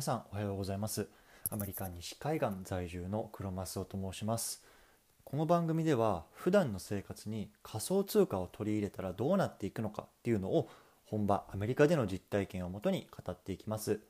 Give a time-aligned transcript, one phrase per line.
[0.00, 1.08] 皆さんおはようございます。
[1.50, 4.64] アメリカ西海岸在住の黒マスオと申します。
[5.24, 10.70] この番組では普段の生活に仮想通貨を取り入れたらどうなっていくのかっていうのを
[11.04, 14.00] 本場アメリカでの実体験をもとに語っていきます。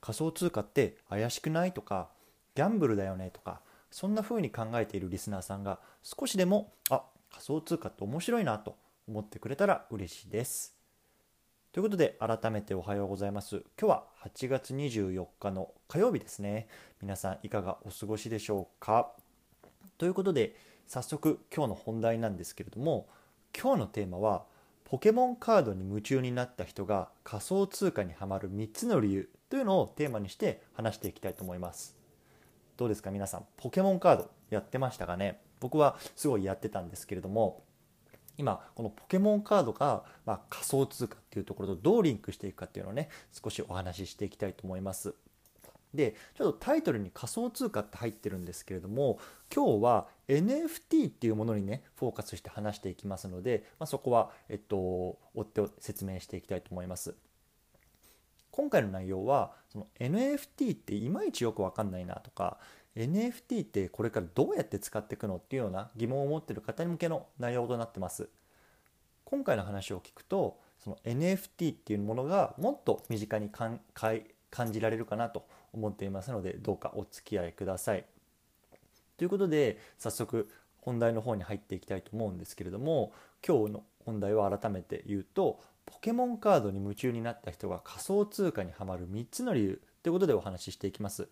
[0.00, 2.08] 仮想通貨って怪しくないとか
[2.54, 3.60] ギャンブルだよねとか
[3.90, 8.74] そんな風に考えているリスナーさんが少しでもあ仮想通貨って面白いなと
[9.06, 10.79] 思ってくれたら嬉しいです。
[11.72, 13.62] ということで改めておはようございます。
[13.80, 16.66] 今日は8月24日の火曜日ですね。
[17.00, 19.12] 皆さんいかがお過ごしでしょうか？
[19.96, 20.56] ということで
[20.88, 23.06] 早速今日の本題なんですけれども
[23.56, 24.46] 今日のテーマは
[24.82, 31.96] ポケモンカードに夢中になった人が仮想通貨にはまる3つの理由というのをテーマにして話していきたいと思います。
[32.78, 33.44] どうですか皆さん？
[33.56, 35.40] ポケモンカードやってましたかね？
[35.60, 37.62] 僕はすごいやってたんですけれども
[38.40, 45.14] 今このポケモンカードが、ま、仮想通貨っていうところとどうリンクしていくかっていうのをね少しお話ししていきたいと思います。
[45.92, 49.18] でちょっとタイトルに仮想通貨って入ってるんですけれども
[49.52, 57.14] 今日は NFT っていうものにねフォーカスして話していきますので、まあ、そこは、えっと、追って説明していきたいと思います。
[58.52, 62.58] 今回の内容はその NFT っていまいちよく分かんないなとか
[62.96, 68.28] NFT ってこれからどうやって使っていくのっていうような疑問を持ってる方向けの内容となってます。
[69.24, 73.80] 今回の話を聞くとその NFT っていうものがもっと身近に感
[74.72, 78.04] じられるかなと思っていますのでどうかお付き合いください。
[79.16, 83.12] ということで早速本題の方に入っていきたいと思うんですけれども
[83.46, 91.28] 今日の本題は改めて言うとポケモンカードに夢中になった人が仮想通貨にはまる3つの理由ということでお話ししていきます。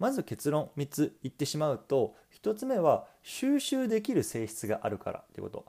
[0.00, 5.66] まず結論3つ言ってしまうと1つ目は収集できる性質があるからということ。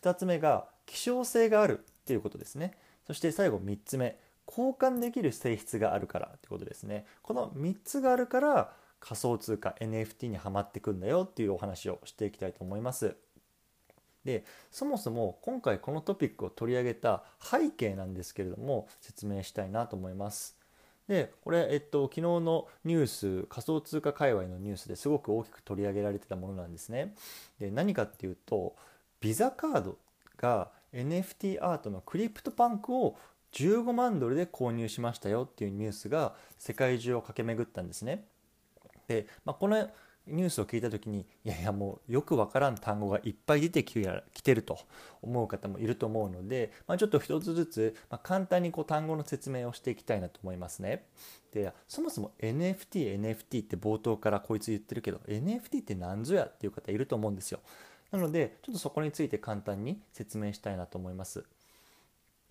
[0.00, 2.76] 2つ目が希少性があるということですね。
[3.06, 4.18] そして最後3つ目
[4.48, 7.06] 交換できる性質があるからということですね。
[7.22, 13.16] この3つがあるから仮想通貨 NFT にはまってくんだよっていうお話をしていきたいと思います。
[14.24, 20.63] でそもそも今回このトピックを取り上げた背景なんですけれども説明したいなと思います。
[21.08, 27.14] でこれ、えっと、昨日のニュース仮想通貨界隈のニュースですごく大きく取り上げられてたものなんですね。
[27.58, 28.74] で何かっていうと
[29.20, 29.98] ビザカード
[30.38, 33.16] が NFT アートのクリプトパンクを
[33.52, 38.26] 15万ドルで購入しましたよっていうニュースが世界中を駆け巡ったんですね。
[39.06, 39.88] で、まあ、この
[40.26, 43.94] ニュースを聞いた時にいやいやもうよくわからん単語がいっぱい出てき
[44.42, 44.78] てると
[45.20, 51.06] 思う方もいると思うので、まあ、ちょっと一つずつ、ま簡単にこう単語の説明をしていきたいなと思いますね。
[51.52, 57.60] でそもそも NFT、NFT って冒頭からこいつ言ってるけど NFT って何ぞやっていう方いると思うんですよ。
[58.10, 61.44] なのでちょっとそこについて簡単に説明したいなと思います。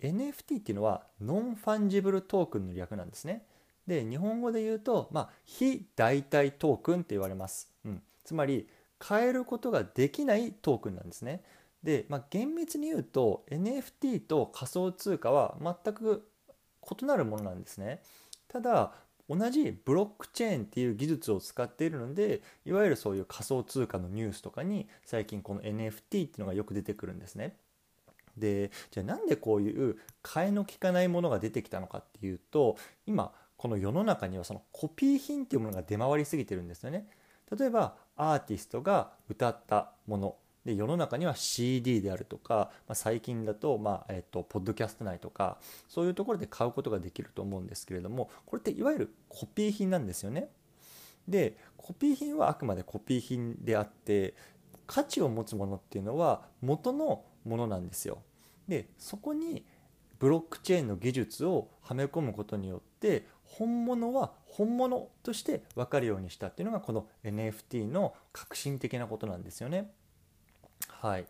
[0.00, 3.44] NFT っていうのは non-fungible token の略なんですね。
[3.86, 8.66] で日本語で言うと、まあ、非代替トークンって言われます、うん、つまり
[9.06, 11.42] 変えることができないトークンなんですね。
[11.82, 16.26] で、まあ、厳密に言うと NFT と仮想通貨は全く
[17.00, 18.00] 異なるものなんですね。
[18.48, 18.92] ただ
[19.28, 27.56] 同じブロックチェーンっていう技術を使っているのでいわゆるそういう仮想通貨のニュースとかに最近この NFT っていうのがよく出てくるんですね。
[28.36, 33.32] でじゃあなんでこういう替えの利かないものが出てきたのかっていうと今
[33.64, 37.06] この世の中にはそのコピー品っていうものが出回りすぎてるんですよね。
[37.58, 40.36] 例えばアーティストが歌ったもの
[40.66, 45.56] で世の中には CD であるとか、まあ、最近だと,、まあえっとポッドキャスト内とか
[45.88, 50.50] そういうところで買うことができると思うんですけれどもこれっていわゆるコピー品なんですよね。
[51.26, 54.34] でコピー品はあくまでコピー品であって
[54.86, 58.18] 価値を持つものっていうのは元のものなんですよ。
[58.68, 59.64] でそこに
[60.24, 69.92] ブロックチェーンの技術をはめ込むことによって本物は本物として分かるようにしたっていうのがこの NFT の革新的なことなんですよね。
[70.88, 71.26] はい、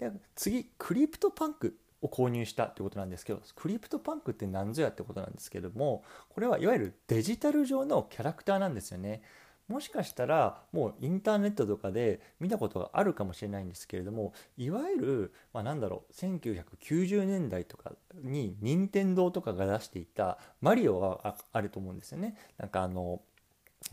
[0.00, 9.22] で次クリプトパンクを購入したってことなんですけどクリプトパンクって何ぞやってことなんですけどもこれはいわゆるデジタル上のキャラクターなんですよね。
[9.68, 22.36] もしかしたらもうインターネットとかで見たことがあるかもしれないんですけれどもいわゆる、まあ、なんだろう1990年代とかに任天堂とかが出していたマリオがあると思うんですよね。
[22.58, 23.20] なんかあの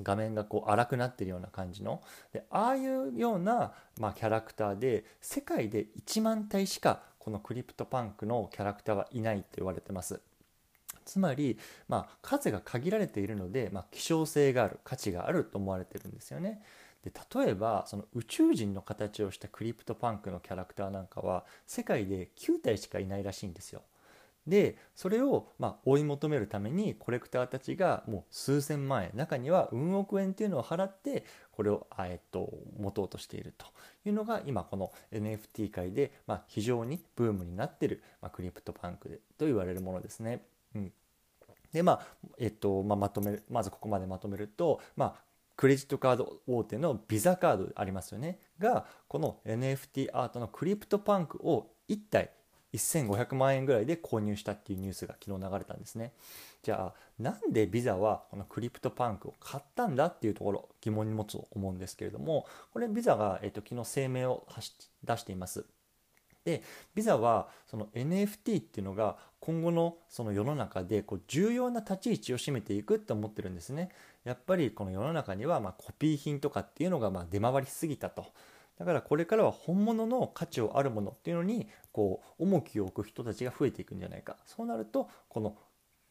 [0.01, 2.01] 画面がこう荒くなってるような感じの
[2.33, 10.21] でああいうような、まあ、キャラクターで世界で1万体しかこのクリプトパンクのキャラクターはいないと言われてます。
[11.06, 11.57] つまり、
[11.88, 16.62] まあ、数が限られているので、まあ、希少性がある価値があると思われてるんですよね。
[17.04, 23.84] で例えばその宇宙人の形をしたクリプトパンクのキャラクターなんかは世界で9体しかいないらしいんですよ。
[24.48, 33.66] でそれをまあ追い求めるためにコレクターたちがもう数千万円中にはウン億円っていうのを払ってこれを、えっと、持とうとしていると
[34.06, 40.42] いうのが今この NFT 界で、まあ、非常にブームになってる、まあ、クリプトパンクでと言われるものですね。
[41.72, 42.01] でまあ
[42.38, 45.16] えっとまあ、まとめまずここまでまとめると、まあ、
[45.57, 52.31] クレジットカード大手のビザカードありますよねがこの NFT アートのクリプトパンクを1体
[52.77, 56.13] 1500万円ぐらいで購入したっていうニュースが昨日流れたんですね。
[56.62, 64.45] じゃあなんでビザはこのクリプトパンクを買ったんだっていうところ疑問に持つと思うんですけれどもこれビザが、えっと、昨日声明を
[65.04, 65.66] 出しています。
[66.45, 66.62] で
[66.94, 73.89] ビザはその NFT っていうのが今後のその世の中でこう重要な立ち位置を占めていくって思ってるんですね。
[74.24, 78.25] やっぱりこの世の中にはまコピー品とかっていうのがま出回りすぎたと。
[78.77, 85.56] だからこれからは本物の価値をあるものっていうのにこう重きを置く人たちが増えていくんじゃないかそうなるとこの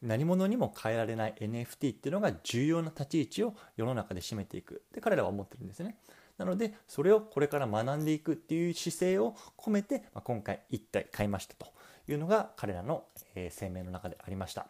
[0.01, 5.97] 何者にも変えられない NFT っていうのが重要な立ち位置を世の中で占めていくって彼らは思ってるんですね。
[6.37, 11.67] なのでそれをこれから学んでいくっていう姿勢を込めて、まあ今回1体買いましたと
[12.07, 13.05] いうのが彼らの、
[13.35, 14.67] え声明の中でありました。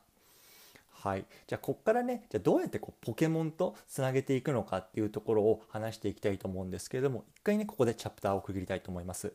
[1.06, 9.34] はい、じゃあここからねじゃあどうやってこうポケモンとつなげていくのかっていうところを話していきたいと思うんですけれども一回ねここでチャプターを区切りたいと思います。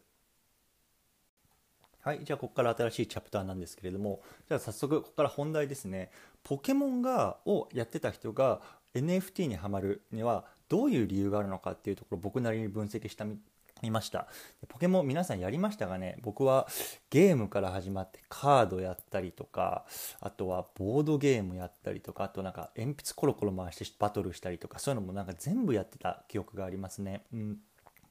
[2.02, 6.10] はい、じゃあここから新しいチャプターなんですけれどもじゃあ早速ここから本題ですね
[6.42, 8.62] ポケモンがをやってた人が
[8.94, 13.26] NFT にはまるにはどういう理由があるのかっていうところ僕なりに分析した
[13.82, 14.26] みました。
[14.68, 16.18] ポケモン皆さんやりましたがね？
[16.22, 16.68] 僕は
[17.08, 19.86] ゲームから始まってカードやったりとか
[20.20, 27.22] あとはボードゲームやったりとかあとなんか鉛筆コロコロ回してバトルしたりとかそういうのもなんか全部やってた記憶がありますね。
[27.32, 27.58] うん。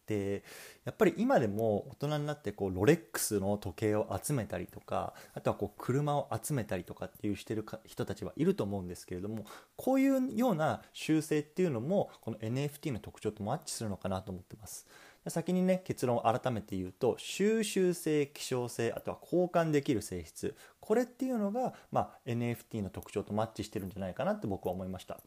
[0.10, 0.44] で
[0.86, 9.46] やっぱり今でも大人になってこうロレックスの時計を集めたりとかあとはこう車を集めたりとかっていうしてる人たちはいると思うんですけれども
[9.76, 14.88] こういうような習性っていうのもこの NFT の特徴とマッチするのかなと思ってます。
[15.28, 25.20] 先にね結論を改めて言うと収集性希少性あとは交換できる性質これっていうのが、まあ、NFT の特徴とマッチしてるんじゃないかなって僕は思いました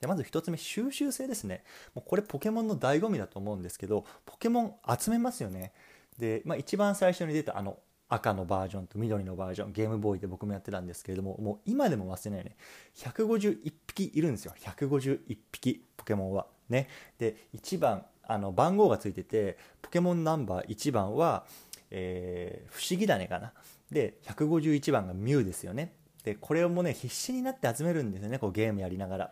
[0.00, 1.64] でまず1つ目収集性ですね。
[1.94, 5.72] もうこれポケモンの醍醐味だと思うんですけどポケモン集めますよね。
[6.18, 7.78] で、まあ、一番最初に出たあの
[8.08, 12.56] 赤のバージョンと緑のバージョンゲームボーイで僕もやってたんですけれどももう今でも忘れないよね
[12.96, 14.54] 151匹いるんですよ。
[14.60, 16.46] 151匹ポケモンは。
[16.68, 16.88] ね。
[17.18, 21.46] で1番あの番号がついててポケモンナンバー1番は、
[21.90, 23.52] えー、フシギダネかな。
[23.90, 25.92] で151番がミュウですよね。
[26.24, 29.30] でこれもね必死になって集めるんですよねこうゲームやりながら。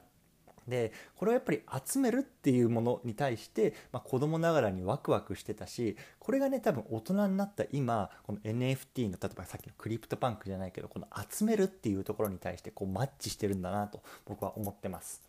[0.68, 15.22] でこれをやっぱり集めるっていうものに対して、まあ、子供ながらにワクワクしてたしこれがね多分大人になった今この NFT の例えばさっきのクリプトパンクじゃないけどこの集めるっていうところに対してこうマッチしてるんだなと僕は思ってます。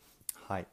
[0.48, 0.66] はい、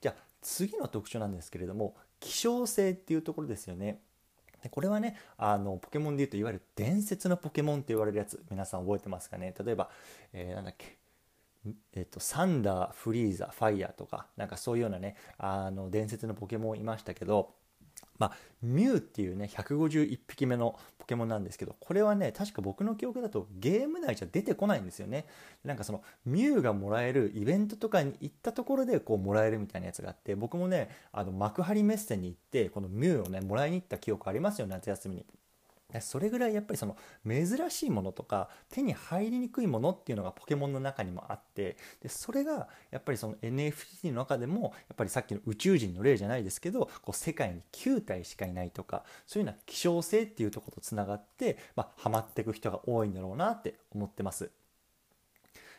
[0.00, 4.00] じゃあ次の特徴なんですけれども希少性っていうところですよね。
[4.62, 9.54] でこれはねあのポケモンでいうといわゆる伝説のポケモンって言われるやつ皆さん覚えてますかね？
[9.62, 9.90] 例えば、
[10.32, 10.96] えー、なんだっけ？
[11.92, 17.54] えっと、サンダー、フリーザ、ファイヤーとか、なんかそういうようなね、あの伝説のポケモンいましたけど、
[18.18, 18.32] まあ、
[18.62, 25.26] ミュウっていうね151匹目のポケモンなんですけどこれはね確か僕の記憶だとゲーム内じゃ出てこないんですよね。
[25.64, 35.26] なんかそのミュウがもらえるイベントとかに行ったところでこうもらえるみたいなやつがあって僕もねあの幕張メッセに行ってこのミュウをねもらいに行った記憶ありますよ夏休みに。
[36.00, 54.50] それぐらいやっぱりその珍しいものとか手に入りにくいものっていうのがポケモンの中にもあってでそれがやっぱりその NFT の中でもやっぱりさっきの宇宙人の例じゃないですけどこう世界に9体しかいないとかそういうような希少性っていうとことつながって、まあ、ハマっていく人が多いんだろうなって思ってます。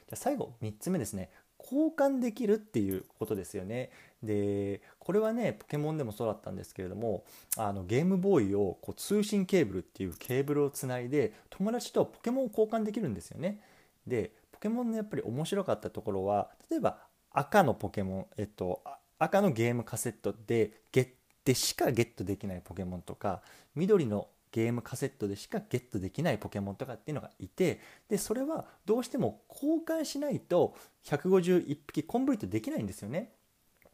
[0.08, 1.30] じゃ最後3つ目ですね
[1.70, 3.92] 交換できるっていうことですよね。
[4.24, 7.24] でこれはねポケモンでもそうだったんですけれども
[7.56, 13.62] あのゲームボーイをこう通信ケーブルっていうケーブルをつないで友達とポケモンを交換できるんですよね。
[14.08, 16.98] でポケモンのやっぱり面白かったところは例えば
[17.32, 18.82] 赤のポケモン、えっと、
[19.20, 21.08] 赤のゲームカセットでゲッ
[21.46, 23.42] でしかゲットできないポケモンとか
[23.74, 30.76] 緑のゲームカセットでしかゲットできないポケモンとかっていうのがいてでそれはどうしても交換しないと
[31.06, 33.32] 151匹コンプリートできないんですよね。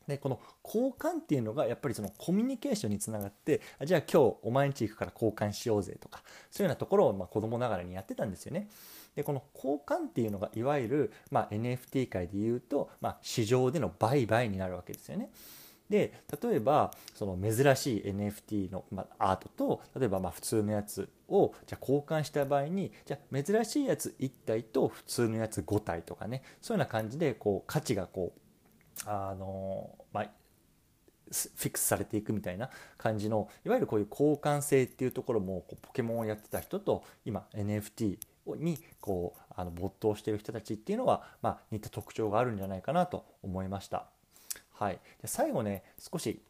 [0.07, 8.69] でこの交換っていうのがやっぱりそのコミュニケーションにつながってじゃあ今日お前んち行くから交換しようぜとかそういうようなところをまあ子供ながらにやってたんですよね。
[9.15, 15.29] でこの交換っていうのがいわゆるま NFT 界でいうとま市場での売買になるわけですよね。
[15.93, 38.17] で例えばその珍しい NFT の、ま、アートと例えばま普通のやつをじゃ交換した場合にじゃ珍しいやつ1体と普通のやつ5体とかねそういうような感じでこう価値がこうあのまあフィックスされていくみたいな感じのいわゆるこういう交換性っていうところもこうポケモンをやってた人と今 NFT
[38.57, 44.12] にこうあの没頭している人たちっていうのは、まあ、似た特徴があるんじゃないかなと思いました。
[44.83, 46.41] はい、で最後ね少し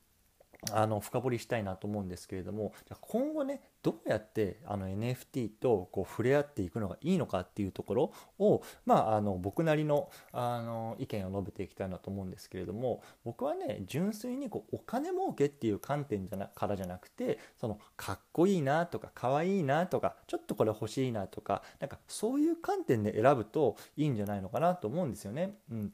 [0.72, 25.58] あの深掘りしたいなと思うんですけれども今後ねどうやってあの NFT とこう触れ合っていくのがいいのかっていうところを、まあ、あの僕なりのあの意見を述べていきたいなと思うんですけれども僕はね純粋にこうお金儲けっていう観点じゃなからじゃなくてそのかっこいいなとかかわいいなとかちょっとこれ欲しいなとかなんかそういう観点で選ぶといいんじゃないのかなと思うんですよね。
[25.70, 25.94] うん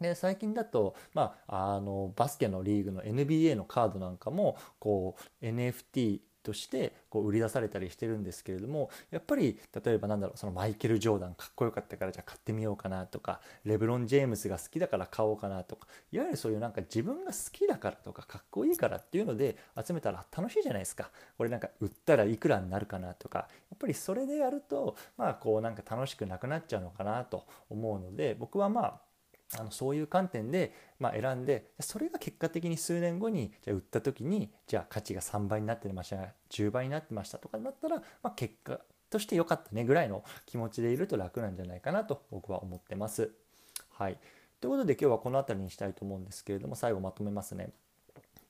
[0.00, 21.10] で最近だと、まあ、あのバスケのリーグの NBA のカードなんかもこう NFT としてこう売り出されたりしてるんですけれどもやっぱり例えばなんだろうそのマイケル・ジョーダンかっこよかったからじゃあ買ってみようかなとかレブロン・ジェームスが好きだから買おうかなとかいわゆるそういうなんか自分が好きだからとかかっこいいからっていうので集めたら楽しいじゃないですか。
[21.36, 29.00] これなんか売ったらいくらになるかなとかやっぱりそれでやるとまあこうなんか楽しくなくなっちゃうのかなと思うので僕はまあ
[29.58, 36.16] あのそういう観点で、まあ、選んでそれが結果的に数年後にじゃ売った時にじゃあ価値が3倍になってました
[36.50, 38.80] 10倍になってましたとかになったら、まあ、結果
[39.10, 43.32] として良かったねぐらいの気持ちでいると楽なんじゃないかなと僕は思ってます。
[43.90, 44.18] はい、
[44.60, 47.70] ということで今日はこの辺りにしたいと思うんですけれども最後まとめますね。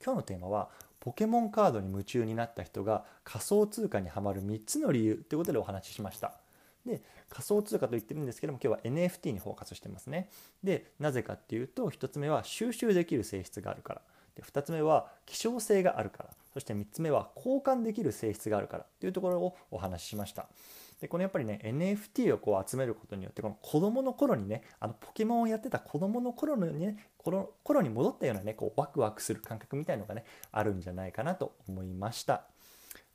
[0.04, 0.68] 今日のテーマは
[1.00, 6.39] ポケモンカードに夢中になった人が仮想通貨にはまる3つの理由ということでお話ししました。
[6.86, 10.28] で仮想通貨と言ってるんですけども今日は NFT にフォーカスしてますね。
[10.62, 14.02] でなぜかっていうと1つ目は収集できる性質があるから
[14.34, 20.48] で2つ目は希少性があるからそして3つ目は交換できる性質があるからというところをお話ししました。
[21.00, 32.44] でこのやっぱりね NFT をこう集めることによってこの子供の頃にねあのポケモンをやってた子供の頃のね頃頃に戻ったようなねこうワクワクする感覚みたいのがねあるんじゃないかなと思いました。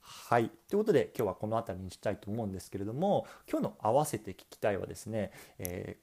[0.05, 0.51] はい。
[0.69, 5.97] ということで今日はこの辺りにしたいと思うんですけれども今日の合わせて聞きたいはですね、え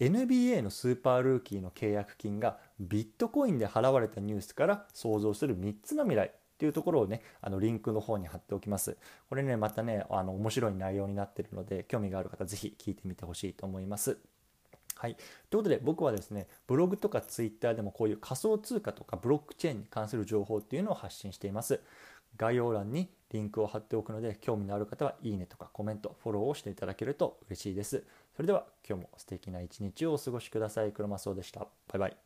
[0.00, 8.96] ー、NBA のスーパールーキーの契約金がビットコインで払われたニュースから想像する3つの未来っていうところをねあのリンクの方に貼っておきます。
[9.28, 14.18] これねまたねあの面白い内容になってるので興味がある方是非聞いてみてほしいと思います。
[14.96, 15.16] はい、
[15.50, 21.80] ということで僕はですねブログとかツイッターでもこういう仮想通貨とかブロックチェーンに関する情報っていうのを発信しています。
[22.36, 28.04] 概要欄にリンクを貼っておくので興味のある方はいいねとかコメントフォローをしていただけると嬉しいです。
[28.36, 30.92] それでは今日も素敵な一日をお過ごしください。
[30.92, 31.60] 黒マスオでした。
[31.60, 32.23] バイバイ。